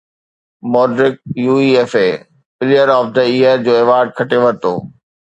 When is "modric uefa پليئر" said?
0.71-2.89